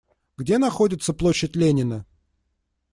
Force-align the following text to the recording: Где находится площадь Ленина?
Где 0.35 0.57
находится 0.57 1.13
площадь 1.13 1.55
Ленина? 1.55 2.07